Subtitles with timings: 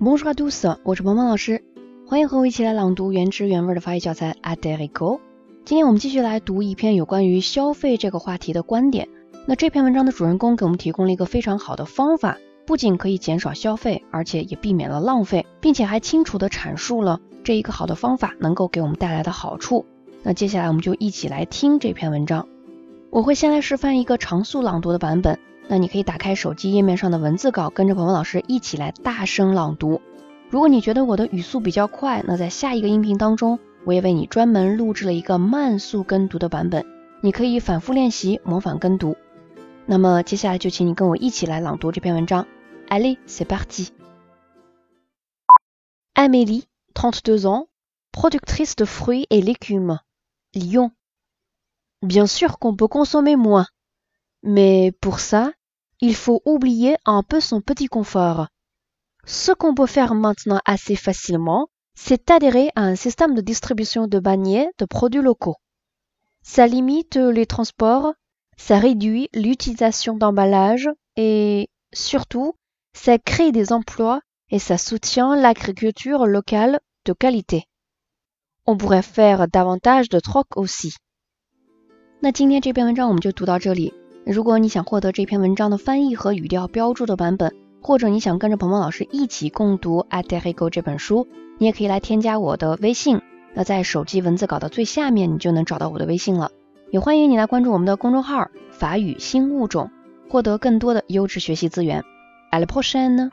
[0.00, 1.62] Bonjour à tous，我是萌萌老师，
[2.08, 5.20] 欢迎和我一起来朗读原汁原味的法语教材 a d e r i c o
[5.64, 9.08] 今天我们继续来读一篇有关于消费这个话题的观点。
[9.46, 19.86] 那这篇文章的主人公给我们提供了一个非常好的方法，不仅可以减少消费，而且也避免了浪费，并且还清楚的阐述了这一个好的方法能够给我们带来的好处。
[20.24, 22.48] 那接下来我们就一起来听这篇文章。
[23.10, 25.38] 我会先来示范一个常速朗读的版本。
[25.68, 30.00] 那你可以打开手机页面上的文字稿，跟着鹏鹏老师一起来大声朗读。
[30.50, 36.84] 如果你觉得我的语速比较快，那在下一个音频当中，我也为你专门录制了一个慢速跟读的版本，
[37.22, 39.16] 你可以反复练习模仿跟读。
[39.86, 42.46] 那么接下来就请你跟我一起来朗读这篇文章。
[42.88, 43.88] Allez, c'est parti.
[46.14, 47.66] Amélie, 32 ans,
[48.12, 49.98] productrice de fruits et légumes,
[50.54, 50.92] Lyon.
[52.00, 53.66] Bien sûr qu'on peut consommer moins.
[54.44, 55.52] Mais pour ça,
[56.02, 58.48] il faut oublier un peu son petit confort.
[59.24, 64.18] Ce qu'on peut faire maintenant assez facilement, c'est adhérer à un système de distribution de
[64.18, 65.56] paniers de produits locaux.
[66.42, 68.12] Ça limite les transports,
[68.58, 72.52] ça réduit l'utilisation d'emballage et surtout,
[72.92, 74.20] ça crée des emplois
[74.50, 77.64] et ça soutient l'agriculture locale de qualité.
[78.66, 80.94] On pourrait faire davantage de troc aussi.
[84.26, 93.20] 如果你想获得这篇文章的翻译和语调标注的版本，或者你想跟着鹏鹏老师一起共读《a d e r i g o 这本书，你也可以来添加我的微信。
[93.52, 96.50] 那在手机文字稿的最下面，你就能找到我的微信了。
[96.90, 99.90] 也欢迎你来关注我们的公众号“法语新物种”，
[100.30, 102.02] 获得更多的优质学习资源。
[102.50, 103.30] À la prochaine！